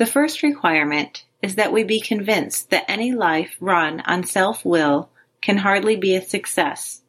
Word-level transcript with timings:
The 0.00 0.06
first 0.06 0.42
requirement 0.42 1.26
is 1.42 1.56
that 1.56 1.74
we 1.74 1.84
be 1.84 2.00
convinced 2.00 2.70
that 2.70 2.86
any 2.88 3.12
life 3.12 3.54
run 3.60 4.00
on 4.06 4.24
self 4.24 4.64
will 4.64 5.10
can 5.42 5.58
hardly 5.58 5.94
be 5.94 6.14
a 6.14 6.22
success. 6.22 7.02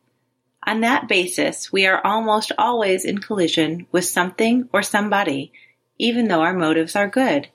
On 0.67 0.81
that 0.81 1.07
basis, 1.07 1.71
we 1.71 1.85
are 1.87 2.05
almost 2.05 2.51
always 2.57 3.05
in 3.05 3.19
collision 3.19 3.87
with 3.93 4.03
something 4.03 4.67
or 4.73 4.83
somebody, 4.83 5.53
even 5.99 6.27
though 6.27 6.41
our 6.41 6.51
motives 6.53 6.93
are 6.97 7.07
good. 7.07 7.47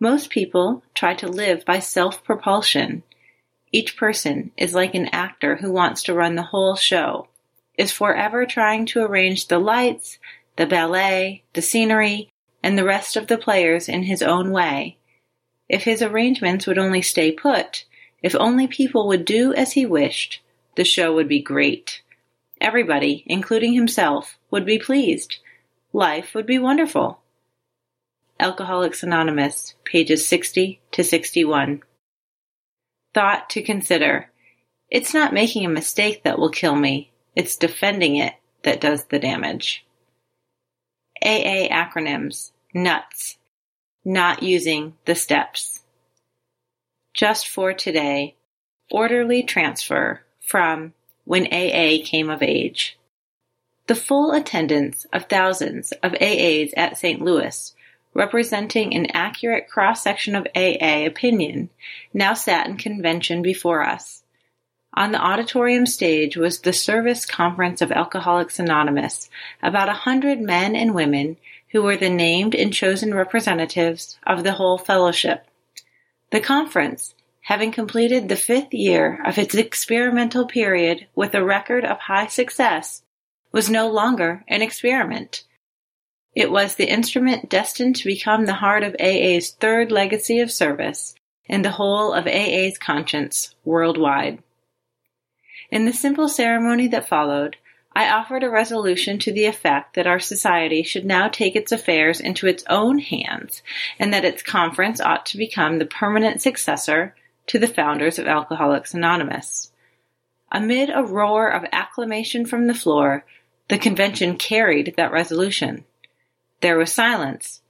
Most 0.00 0.30
people 0.30 0.82
try 0.94 1.12
to 1.12 1.28
live 1.28 1.66
by 1.66 1.78
self 1.78 2.24
propulsion. 2.24 3.02
Each 3.70 3.98
person 3.98 4.50
is 4.56 4.72
like 4.72 4.94
an 4.94 5.10
actor 5.12 5.56
who 5.56 5.72
wants 5.72 6.04
to 6.04 6.14
run 6.14 6.36
the 6.36 6.42
whole 6.42 6.74
show, 6.74 7.28
is 7.76 7.92
forever 7.92 8.46
trying 8.46 8.86
to 8.86 9.02
arrange 9.02 9.48
the 9.48 9.58
lights, 9.58 10.18
the 10.56 10.64
ballet, 10.64 11.42
the 11.52 11.60
scenery, 11.60 12.30
and 12.64 12.78
the 12.78 12.84
rest 12.84 13.14
of 13.14 13.26
the 13.26 13.36
players 13.36 13.90
in 13.90 14.04
his 14.04 14.22
own 14.22 14.50
way. 14.50 14.96
If 15.68 15.84
his 15.84 16.00
arrangements 16.00 16.66
would 16.66 16.78
only 16.78 17.02
stay 17.02 17.30
put, 17.30 17.84
if 18.22 18.34
only 18.34 18.66
people 18.66 19.06
would 19.06 19.26
do 19.26 19.52
as 19.52 19.72
he 19.72 19.84
wished, 19.84 20.40
the 20.74 20.82
show 20.82 21.14
would 21.14 21.28
be 21.28 21.42
great. 21.42 22.00
Everybody, 22.62 23.22
including 23.26 23.74
himself, 23.74 24.38
would 24.50 24.64
be 24.64 24.78
pleased. 24.78 25.36
Life 25.92 26.34
would 26.34 26.46
be 26.46 26.58
wonderful. 26.58 27.20
Alcoholics 28.40 29.02
Anonymous, 29.02 29.74
pages 29.84 30.26
60 30.26 30.80
to 30.92 31.04
61. 31.04 31.82
Thought 33.12 33.50
to 33.50 33.62
consider. 33.62 34.30
It's 34.90 35.12
not 35.12 35.34
making 35.34 35.66
a 35.66 35.68
mistake 35.68 36.22
that 36.24 36.38
will 36.38 36.48
kill 36.48 36.76
me. 36.76 37.12
It's 37.36 37.56
defending 37.56 38.16
it 38.16 38.32
that 38.62 38.80
does 38.80 39.04
the 39.04 39.18
damage. 39.18 39.84
AA 41.22 41.68
acronyms 41.70 42.52
nuts, 42.74 43.38
not 44.04 44.42
using 44.42 44.94
the 45.04 45.14
steps. 45.14 45.80
Just 47.14 47.46
for 47.46 47.72
today, 47.72 48.34
orderly 48.90 49.42
transfer 49.44 50.22
from 50.44 50.92
when 51.24 51.46
AA 51.46 52.04
came 52.04 52.28
of 52.28 52.42
age. 52.42 52.98
The 53.86 53.94
full 53.94 54.32
attendance 54.32 55.06
of 55.12 55.26
thousands 55.26 55.92
of 56.02 56.12
AAs 56.12 56.72
at 56.76 56.98
St. 56.98 57.22
Louis, 57.22 57.72
representing 58.14 58.94
an 58.94 59.06
accurate 59.12 59.68
cross 59.68 60.02
section 60.02 60.34
of 60.34 60.48
AA 60.56 61.04
opinion, 61.06 61.70
now 62.12 62.34
sat 62.34 62.66
in 62.66 62.76
convention 62.76 63.42
before 63.42 63.82
us. 63.82 64.23
On 64.96 65.10
the 65.10 65.20
auditorium 65.20 65.86
stage 65.86 66.36
was 66.36 66.60
the 66.60 66.72
Service 66.72 67.26
Conference 67.26 67.82
of 67.82 67.90
Alcoholics 67.90 68.60
Anonymous, 68.60 69.28
about 69.60 69.88
a 69.88 69.92
hundred 69.92 70.40
men 70.40 70.76
and 70.76 70.94
women 70.94 71.36
who 71.72 71.82
were 71.82 71.96
the 71.96 72.08
named 72.08 72.54
and 72.54 72.72
chosen 72.72 73.12
representatives 73.12 74.16
of 74.24 74.44
the 74.44 74.52
whole 74.52 74.78
fellowship. 74.78 75.48
The 76.30 76.38
conference, 76.38 77.16
having 77.40 77.72
completed 77.72 78.28
the 78.28 78.36
fifth 78.36 78.72
year 78.72 79.20
of 79.26 79.36
its 79.36 79.56
experimental 79.56 80.46
period 80.46 81.08
with 81.16 81.34
a 81.34 81.44
record 81.44 81.84
of 81.84 81.98
high 81.98 82.28
success, 82.28 83.02
was 83.50 83.68
no 83.68 83.90
longer 83.90 84.44
an 84.46 84.62
experiment. 84.62 85.42
It 86.36 86.52
was 86.52 86.76
the 86.76 86.88
instrument 86.88 87.48
destined 87.48 87.96
to 87.96 88.04
become 88.04 88.46
the 88.46 88.54
heart 88.54 88.84
of 88.84 88.94
AA's 89.00 89.50
third 89.50 89.90
legacy 89.90 90.38
of 90.38 90.52
service 90.52 91.16
and 91.48 91.64
the 91.64 91.72
whole 91.72 92.12
of 92.12 92.28
AA's 92.28 92.78
conscience 92.78 93.56
worldwide. 93.64 94.40
In 95.74 95.86
the 95.86 95.92
simple 95.92 96.28
ceremony 96.28 96.86
that 96.86 97.08
followed, 97.08 97.56
I 97.96 98.08
offered 98.08 98.44
a 98.44 98.48
resolution 98.48 99.18
to 99.18 99.32
the 99.32 99.46
effect 99.46 99.94
that 99.94 100.06
our 100.06 100.20
society 100.20 100.84
should 100.84 101.04
now 101.04 101.26
take 101.26 101.56
its 101.56 101.72
affairs 101.72 102.20
into 102.20 102.46
its 102.46 102.62
own 102.70 103.00
hands 103.00 103.60
and 103.98 104.14
that 104.14 104.24
its 104.24 104.40
conference 104.40 105.00
ought 105.00 105.26
to 105.26 105.36
become 105.36 105.80
the 105.80 105.84
permanent 105.84 106.40
successor 106.40 107.16
to 107.48 107.58
the 107.58 107.66
founders 107.66 108.20
of 108.20 108.28
Alcoholics 108.28 108.94
Anonymous. 108.94 109.72
Amid 110.52 110.90
a 110.94 111.02
roar 111.02 111.48
of 111.48 111.66
acclamation 111.72 112.46
from 112.46 112.68
the 112.68 112.74
floor, 112.74 113.24
the 113.66 113.76
convention 113.76 114.36
carried 114.36 114.94
that 114.96 115.10
resolution. 115.10 115.84
There 116.60 116.78
was 116.78 116.92
silence, 116.92 117.62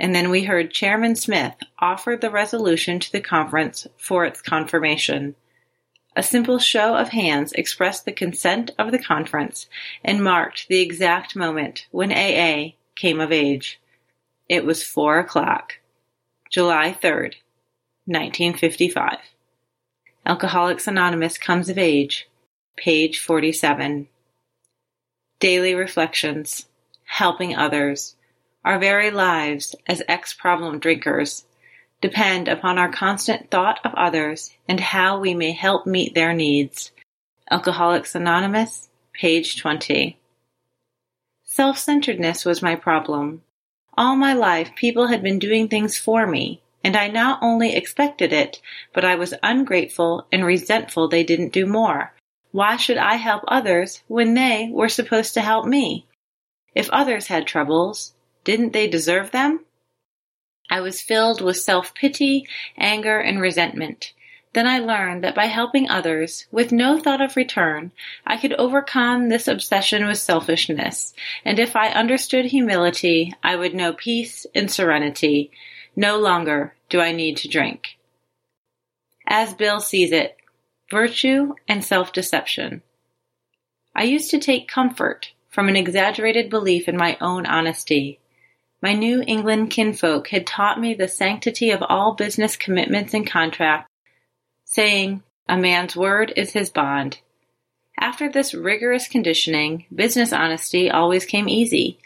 and 0.00 0.12
then 0.12 0.30
we 0.30 0.42
heard 0.42 0.72
Chairman 0.72 1.14
Smith 1.14 1.54
offer 1.78 2.18
the 2.20 2.28
resolution 2.28 2.98
to 2.98 3.12
the 3.12 3.20
conference 3.20 3.86
for 3.96 4.24
its 4.24 4.42
confirmation. 4.42 5.36
A 6.14 6.22
simple 6.22 6.58
show 6.58 6.94
of 6.94 7.08
hands 7.08 7.52
expressed 7.52 8.04
the 8.04 8.12
consent 8.12 8.70
of 8.78 8.90
the 8.90 8.98
conference 8.98 9.66
and 10.04 10.22
marked 10.22 10.68
the 10.68 10.80
exact 10.80 11.34
moment 11.34 11.86
when 11.90 12.12
AA 12.12 12.74
came 12.94 13.18
of 13.18 13.32
age. 13.32 13.80
It 14.48 14.66
was 14.66 14.82
four 14.82 15.18
o'clock, 15.18 15.78
July 16.50 16.96
3rd, 17.02 17.36
1955. 18.04 19.18
Alcoholics 20.26 20.86
Anonymous 20.86 21.38
comes 21.38 21.70
of 21.70 21.78
age, 21.78 22.28
page 22.76 23.18
47. 23.18 24.08
Daily 25.40 25.74
reflections, 25.74 26.66
helping 27.04 27.56
others, 27.56 28.16
our 28.64 28.78
very 28.78 29.10
lives 29.10 29.74
as 29.86 30.02
ex 30.06 30.34
problem 30.34 30.78
drinkers 30.78 31.44
depend 32.02 32.48
upon 32.48 32.76
our 32.76 32.90
constant 32.90 33.50
thought 33.50 33.80
of 33.84 33.94
others 33.94 34.52
and 34.68 34.80
how 34.80 35.18
we 35.18 35.32
may 35.32 35.52
help 35.52 35.86
meet 35.86 36.14
their 36.14 36.34
needs. 36.34 36.90
Alcoholics 37.50 38.14
Anonymous, 38.14 38.88
page 39.14 39.60
20. 39.60 40.18
Self 41.44 41.78
centeredness 41.78 42.44
was 42.44 42.60
my 42.60 42.74
problem. 42.74 43.42
All 43.96 44.16
my 44.16 44.32
life, 44.32 44.74
people 44.74 45.06
had 45.06 45.22
been 45.22 45.38
doing 45.38 45.68
things 45.68 45.96
for 45.96 46.26
me, 46.26 46.60
and 46.82 46.96
I 46.96 47.08
not 47.08 47.38
only 47.42 47.76
expected 47.76 48.32
it, 48.32 48.60
but 48.92 49.04
I 49.04 49.14
was 49.14 49.34
ungrateful 49.42 50.26
and 50.32 50.44
resentful 50.44 51.08
they 51.08 51.22
didn't 51.22 51.52
do 51.52 51.66
more. 51.66 52.12
Why 52.50 52.76
should 52.76 52.96
I 52.96 53.14
help 53.14 53.44
others 53.46 54.02
when 54.08 54.34
they 54.34 54.70
were 54.72 54.88
supposed 54.88 55.34
to 55.34 55.40
help 55.40 55.66
me? 55.66 56.06
If 56.74 56.90
others 56.90 57.28
had 57.28 57.46
troubles, 57.46 58.14
didn't 58.44 58.72
they 58.72 58.88
deserve 58.88 59.30
them? 59.30 59.60
I 60.72 60.80
was 60.80 61.02
filled 61.02 61.42
with 61.42 61.58
self-pity, 61.58 62.46
anger, 62.78 63.18
and 63.18 63.42
resentment. 63.42 64.14
Then 64.54 64.66
I 64.66 64.78
learned 64.78 65.22
that 65.22 65.34
by 65.34 65.44
helping 65.44 65.90
others, 65.90 66.46
with 66.50 66.72
no 66.72 66.98
thought 66.98 67.20
of 67.20 67.36
return, 67.36 67.92
I 68.26 68.38
could 68.38 68.54
overcome 68.54 69.28
this 69.28 69.48
obsession 69.48 70.06
with 70.06 70.16
selfishness, 70.16 71.12
and 71.44 71.58
if 71.58 71.76
I 71.76 71.88
understood 71.88 72.46
humility, 72.46 73.34
I 73.42 73.54
would 73.54 73.74
know 73.74 73.92
peace 73.92 74.46
and 74.54 74.70
serenity. 74.70 75.50
No 75.94 76.18
longer 76.18 76.74
do 76.88 77.00
I 77.00 77.12
need 77.12 77.36
to 77.38 77.48
drink. 77.48 77.98
As 79.26 79.52
Bill 79.52 79.78
sees 79.78 80.10
it, 80.10 80.38
virtue 80.90 81.52
and 81.68 81.84
self-deception. 81.84 82.80
I 83.94 84.04
used 84.04 84.30
to 84.30 84.38
take 84.38 84.68
comfort 84.68 85.32
from 85.50 85.68
an 85.68 85.76
exaggerated 85.76 86.48
belief 86.48 86.88
in 86.88 86.96
my 86.96 87.18
own 87.20 87.44
honesty. 87.44 88.20
My 88.82 88.94
New 88.94 89.22
England 89.24 89.70
kinfolk 89.70 90.28
had 90.28 90.44
taught 90.44 90.80
me 90.80 90.92
the 90.92 91.06
sanctity 91.06 91.70
of 91.70 91.84
all 91.88 92.14
business 92.14 92.56
commitments 92.56 93.14
and 93.14 93.24
contracts, 93.24 93.88
saying, 94.64 95.22
A 95.48 95.56
man's 95.56 95.94
word 95.94 96.32
is 96.36 96.52
his 96.52 96.68
bond. 96.68 97.20
After 98.00 98.28
this 98.28 98.54
rigorous 98.54 99.06
conditioning, 99.06 99.84
business 99.94 100.32
honesty 100.32 100.90
always 100.90 101.24
came 101.24 101.48
easy. 101.48 101.98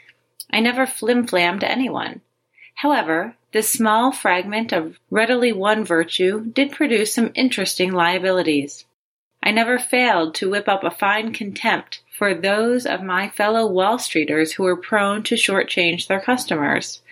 I 0.50 0.60
never 0.60 0.86
flim-flammed 0.86 1.64
anyone. 1.64 2.20
However, 2.74 3.36
this 3.52 3.72
small 3.72 4.12
fragment 4.12 4.70
of 4.70 4.98
readily 5.10 5.52
won 5.52 5.82
virtue 5.82 6.44
did 6.44 6.72
produce 6.72 7.14
some 7.14 7.32
interesting 7.34 7.92
liabilities. 7.92 8.84
I 9.42 9.50
never 9.50 9.78
failed 9.78 10.34
to 10.36 10.50
whip 10.50 10.68
up 10.68 10.84
a 10.84 10.90
fine 10.90 11.32
contempt 11.32 12.02
for 12.16 12.34
those 12.34 12.86
of 12.86 13.02
my 13.02 13.28
fellow 13.28 13.66
Wall 13.66 13.98
Streeters 13.98 14.52
who 14.52 14.62
were 14.62 14.76
prone 14.76 15.22
to 15.24 15.34
shortchange 15.34 16.06
their 16.06 16.20
customers. 16.20 17.02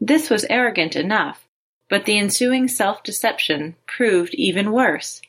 This 0.00 0.30
was 0.30 0.46
arrogant 0.48 0.96
enough, 0.96 1.46
but 1.90 2.06
the 2.06 2.18
ensuing 2.18 2.68
self-deception 2.68 3.76
proved 3.86 4.34
even 4.34 4.72
worse. 4.72 5.20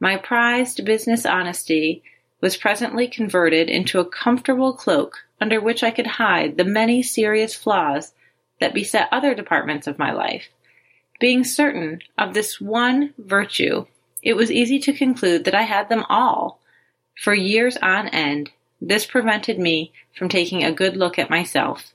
My 0.00 0.16
prized 0.16 0.84
business 0.84 1.26
honesty 1.26 2.02
was 2.40 2.56
presently 2.56 3.08
converted 3.08 3.68
into 3.68 4.00
a 4.00 4.04
comfortable 4.04 4.72
cloak 4.72 5.18
under 5.40 5.60
which 5.60 5.82
I 5.82 5.90
could 5.90 6.06
hide 6.06 6.56
the 6.56 6.64
many 6.64 7.02
serious 7.02 7.54
flaws 7.54 8.12
that 8.58 8.74
beset 8.74 9.08
other 9.12 9.34
departments 9.34 9.86
of 9.86 9.98
my 9.98 10.12
life. 10.12 10.48
Being 11.20 11.44
certain 11.44 12.00
of 12.16 12.32
this 12.32 12.60
one 12.60 13.12
virtue, 13.18 13.86
it 14.22 14.34
was 14.34 14.50
easy 14.50 14.78
to 14.80 14.92
conclude 14.92 15.44
that 15.44 15.54
I 15.54 15.62
had 15.62 15.88
them 15.88 16.04
all. 16.08 16.60
For 17.22 17.34
years 17.34 17.76
on 17.76 18.08
end, 18.08 18.50
this 18.84 19.06
prevented 19.06 19.60
me 19.60 19.92
from 20.12 20.28
taking 20.28 20.64
a 20.64 20.72
good 20.72 20.96
look 20.96 21.16
at 21.16 21.30
myself. 21.30 21.94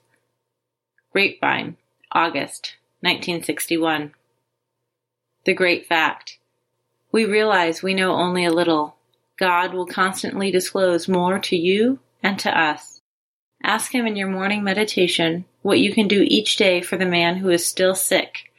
Grapevine, 1.11 1.75
August 2.13 2.75
1961. 3.01 4.13
The 5.43 5.53
Great 5.53 5.85
Fact. 5.85 6.37
We 7.11 7.25
realize 7.25 7.83
we 7.83 7.93
know 7.93 8.13
only 8.13 8.45
a 8.45 8.53
little. 8.53 8.95
God 9.37 9.73
will 9.73 9.85
constantly 9.85 10.49
disclose 10.49 11.09
more 11.09 11.39
to 11.39 11.57
you 11.57 11.99
and 12.23 12.39
to 12.39 12.57
us. 12.57 13.01
Ask 13.61 13.93
Him 13.93 14.07
in 14.07 14.15
your 14.15 14.29
morning 14.29 14.63
meditation 14.63 15.43
what 15.63 15.79
you 15.79 15.93
can 15.93 16.07
do 16.07 16.23
each 16.25 16.55
day 16.55 16.81
for 16.81 16.95
the 16.95 17.05
man 17.05 17.35
who 17.35 17.49
is 17.49 17.65
still 17.65 17.95
sick. 17.95 18.53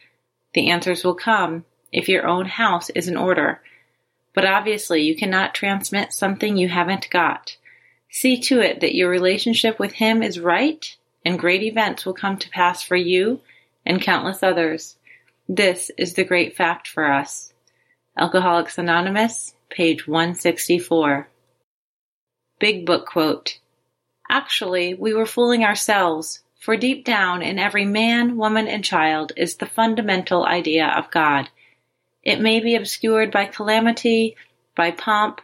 The 0.52 0.68
answers 0.68 1.02
will 1.02 1.14
come 1.14 1.64
if 1.92 2.10
your 2.10 2.26
own 2.26 2.44
house 2.44 2.90
is 2.90 3.08
in 3.08 3.16
order. 3.16 3.62
But 4.34 4.44
obviously, 4.44 5.00
you 5.02 5.16
cannot 5.16 5.54
transmit 5.54 6.12
something 6.12 6.58
you 6.58 6.68
haven't 6.68 7.08
got. 7.08 7.56
See 8.10 8.40
to 8.42 8.60
it 8.60 8.80
that 8.80 8.94
your 8.94 9.10
relationship 9.10 9.78
with 9.78 9.92
Him 9.92 10.22
is 10.22 10.40
right, 10.40 10.96
and 11.24 11.38
great 11.38 11.62
events 11.62 12.06
will 12.06 12.14
come 12.14 12.38
to 12.38 12.50
pass 12.50 12.82
for 12.82 12.96
you 12.96 13.40
and 13.84 14.00
countless 14.00 14.42
others. 14.42 14.96
This 15.48 15.90
is 15.96 16.14
the 16.14 16.24
great 16.24 16.56
fact 16.56 16.88
for 16.88 17.10
us. 17.10 17.52
Alcoholics 18.16 18.78
Anonymous, 18.78 19.54
page 19.70 20.06
164. 20.06 21.28
Big 22.58 22.84
Book 22.84 23.06
Quote 23.06 23.58
Actually, 24.28 24.94
we 24.94 25.14
were 25.14 25.26
fooling 25.26 25.64
ourselves, 25.64 26.42
for 26.58 26.76
deep 26.76 27.04
down 27.04 27.40
in 27.40 27.58
every 27.58 27.84
man, 27.84 28.36
woman, 28.36 28.66
and 28.66 28.84
child 28.84 29.32
is 29.36 29.56
the 29.56 29.66
fundamental 29.66 30.44
idea 30.44 30.86
of 30.86 31.10
God. 31.10 31.48
It 32.22 32.40
may 32.40 32.60
be 32.60 32.74
obscured 32.74 33.30
by 33.30 33.46
calamity, 33.46 34.36
by 34.74 34.90
pomp, 34.90 35.40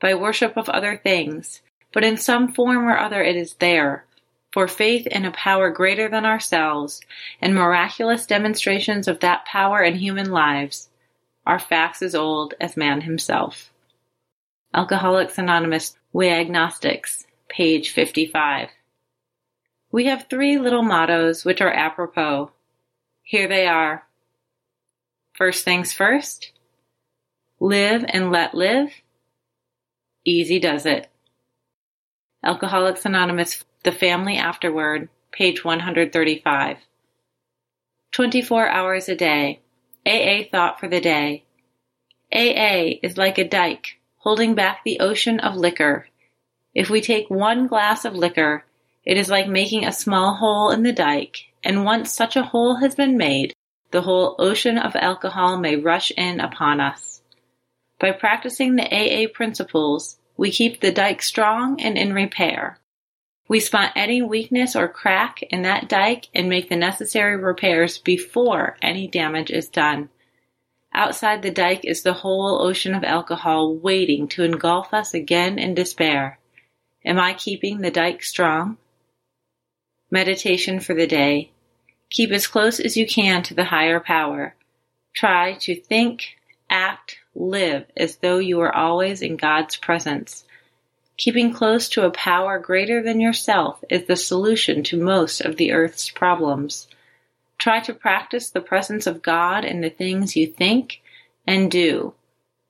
by 0.00 0.14
worship 0.14 0.56
of 0.56 0.68
other 0.68 0.96
things, 0.96 1.60
but 1.96 2.04
in 2.04 2.18
some 2.18 2.52
form 2.52 2.86
or 2.86 2.98
other 2.98 3.22
it 3.22 3.36
is 3.36 3.54
there. 3.54 4.04
For 4.52 4.68
faith 4.68 5.06
in 5.06 5.24
a 5.24 5.30
power 5.30 5.70
greater 5.70 6.10
than 6.10 6.26
ourselves, 6.26 7.00
and 7.40 7.54
miraculous 7.54 8.26
demonstrations 8.26 9.08
of 9.08 9.20
that 9.20 9.46
power 9.46 9.82
in 9.82 9.94
human 9.94 10.30
lives, 10.30 10.90
are 11.46 11.58
facts 11.58 12.02
as 12.02 12.14
old 12.14 12.52
as 12.60 12.76
man 12.76 13.00
himself. 13.00 13.72
Alcoholics 14.74 15.38
Anonymous, 15.38 15.96
We 16.12 16.28
Agnostics, 16.28 17.26
page 17.48 17.88
55. 17.92 18.68
We 19.90 20.04
have 20.04 20.26
three 20.28 20.58
little 20.58 20.82
mottos 20.82 21.46
which 21.46 21.62
are 21.62 21.72
apropos. 21.72 22.50
Here 23.22 23.48
they 23.48 23.66
are. 23.66 24.06
First 25.32 25.64
things 25.64 25.94
first. 25.94 26.52
Live 27.58 28.04
and 28.06 28.30
let 28.30 28.54
live. 28.54 28.90
Easy 30.26 30.58
does 30.58 30.84
it. 30.84 31.08
Alcoholics 32.46 33.04
Anonymous, 33.04 33.64
The 33.82 33.90
Family 33.90 34.36
Afterward, 34.36 35.08
page 35.32 35.64
135. 35.64 36.76
24 38.12 38.68
hours 38.68 39.08
a 39.08 39.16
day. 39.16 39.58
AA 40.06 40.48
thought 40.48 40.78
for 40.78 40.86
the 40.86 41.00
day. 41.00 41.42
AA 42.32 43.00
is 43.02 43.18
like 43.18 43.38
a 43.38 43.48
dike 43.48 43.98
holding 44.18 44.54
back 44.54 44.84
the 44.84 45.00
ocean 45.00 45.40
of 45.40 45.56
liquor. 45.56 46.06
If 46.72 46.88
we 46.88 47.00
take 47.00 47.28
one 47.28 47.66
glass 47.66 48.04
of 48.04 48.14
liquor, 48.14 48.64
it 49.04 49.18
is 49.18 49.28
like 49.28 49.48
making 49.48 49.84
a 49.84 49.90
small 49.90 50.36
hole 50.36 50.70
in 50.70 50.84
the 50.84 50.92
dike, 50.92 51.46
and 51.64 51.84
once 51.84 52.12
such 52.12 52.36
a 52.36 52.44
hole 52.44 52.76
has 52.76 52.94
been 52.94 53.16
made, 53.16 53.54
the 53.90 54.02
whole 54.02 54.36
ocean 54.38 54.78
of 54.78 54.94
alcohol 54.94 55.58
may 55.58 55.74
rush 55.74 56.12
in 56.12 56.38
upon 56.38 56.80
us. 56.80 57.20
By 57.98 58.12
practicing 58.12 58.76
the 58.76 58.86
AA 58.86 59.26
principles, 59.34 60.18
we 60.36 60.50
keep 60.50 60.80
the 60.80 60.92
dike 60.92 61.22
strong 61.22 61.80
and 61.80 61.96
in 61.96 62.12
repair. 62.12 62.78
We 63.48 63.60
spot 63.60 63.92
any 63.94 64.22
weakness 64.22 64.74
or 64.74 64.88
crack 64.88 65.42
in 65.42 65.62
that 65.62 65.88
dike 65.88 66.28
and 66.34 66.48
make 66.48 66.68
the 66.68 66.76
necessary 66.76 67.36
repairs 67.36 67.98
before 67.98 68.76
any 68.82 69.06
damage 69.06 69.50
is 69.50 69.68
done. 69.68 70.08
Outside 70.92 71.42
the 71.42 71.50
dike 71.50 71.84
is 71.84 72.02
the 72.02 72.14
whole 72.14 72.60
ocean 72.60 72.94
of 72.94 73.04
alcohol 73.04 73.74
waiting 73.74 74.26
to 74.28 74.42
engulf 74.42 74.92
us 74.92 75.14
again 75.14 75.58
in 75.58 75.74
despair. 75.74 76.38
Am 77.04 77.20
I 77.20 77.34
keeping 77.34 77.78
the 77.78 77.90
dike 77.90 78.22
strong? 78.22 78.78
Meditation 80.10 80.80
for 80.80 80.94
the 80.94 81.06
day. 81.06 81.52
Keep 82.10 82.30
as 82.30 82.46
close 82.46 82.80
as 82.80 82.96
you 82.96 83.06
can 83.06 83.42
to 83.44 83.54
the 83.54 83.64
higher 83.64 84.00
power. 84.00 84.54
Try 85.14 85.54
to 85.60 85.74
think, 85.74 86.36
act, 86.70 87.15
live 87.36 87.84
as 87.96 88.16
though 88.16 88.38
you 88.38 88.60
are 88.60 88.74
always 88.74 89.22
in 89.22 89.36
God's 89.36 89.76
presence. 89.76 90.44
Keeping 91.16 91.52
close 91.52 91.88
to 91.90 92.04
a 92.04 92.10
power 92.10 92.58
greater 92.58 93.02
than 93.02 93.20
yourself 93.20 93.82
is 93.88 94.04
the 94.04 94.16
solution 94.16 94.82
to 94.84 95.02
most 95.02 95.40
of 95.40 95.56
the 95.56 95.72
earth's 95.72 96.10
problems. 96.10 96.88
Try 97.58 97.80
to 97.80 97.94
practice 97.94 98.50
the 98.50 98.60
presence 98.60 99.06
of 99.06 99.22
God 99.22 99.64
in 99.64 99.80
the 99.80 99.90
things 99.90 100.36
you 100.36 100.46
think 100.46 101.00
and 101.46 101.70
do. 101.70 102.12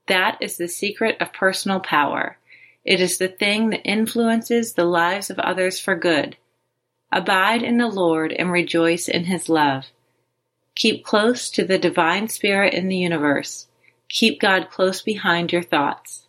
That 0.07 0.39
is 0.41 0.57
the 0.57 0.69
secret 0.69 1.21
of 1.21 1.33
personal 1.33 1.81
power. 1.81 2.39
It 2.85 3.01
is 3.01 3.19
the 3.19 3.29
thing 3.29 3.71
that 3.71 3.85
influences 3.85 4.75
the 4.75 4.85
lives 4.85 5.29
of 5.29 5.41
others 5.41 5.81
for 5.81 5.97
good. 5.97 6.37
Abide 7.11 7.63
in 7.63 7.79
the 7.79 7.89
Lord 7.89 8.33
and 8.33 8.53
rejoice 8.53 9.09
in 9.09 9.25
his 9.25 9.49
love. 9.49 9.87
Keep 10.77 11.05
close 11.05 11.51
to 11.51 11.65
the 11.65 11.79
divine 11.79 12.29
spirit 12.29 12.75
in 12.75 12.89
the 12.89 12.97
universe. 12.97 13.67
Keep 14.09 14.41
God 14.41 14.71
close 14.71 15.03
behind 15.03 15.53
your 15.53 15.63
thoughts. 15.63 16.27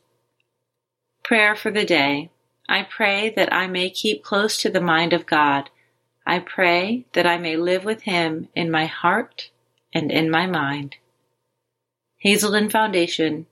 Prayer 1.23 1.55
for 1.55 1.71
the 1.71 1.85
day. 1.85 2.31
I 2.69 2.83
pray 2.83 3.31
that 3.35 3.53
I 3.53 3.67
may 3.67 3.89
keep 3.89 4.23
close 4.23 4.57
to 4.57 4.69
the 4.69 4.81
mind 4.81 5.13
of 5.13 5.25
God. 5.25 5.69
I 6.25 6.39
pray 6.39 7.05
that 7.13 7.25
I 7.25 7.37
may 7.37 7.55
live 7.55 7.85
with 7.85 8.01
Him 8.01 8.49
in 8.55 8.71
my 8.71 8.85
heart 8.85 9.51
and 9.93 10.11
in 10.11 10.29
my 10.29 10.47
mind. 10.47 10.95
Hazelden 12.17 12.69
Foundation, 12.69 13.45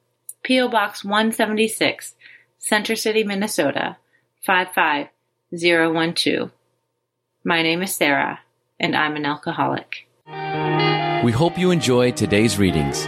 P.O. 0.44 0.68
Box 0.68 1.04
176, 1.04 2.16
Center 2.58 2.96
City, 2.96 3.24
Minnesota 3.24 3.98
55012. 4.46 6.52
My 7.44 7.62
name 7.62 7.82
is 7.82 7.96
Sarah, 7.96 8.40
and 8.80 8.96
I'm 8.96 9.16
an 9.16 9.26
alcoholic. 9.26 10.08
We 11.24 11.32
hope 11.32 11.58
you 11.58 11.72
enjoyed 11.72 12.18
today's 12.18 12.58
readings. 12.58 13.08